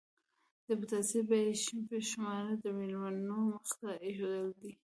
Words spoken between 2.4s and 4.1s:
د مېلمنو مخې ته